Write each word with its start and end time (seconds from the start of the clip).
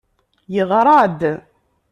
Yeɣra-d. 0.53 1.21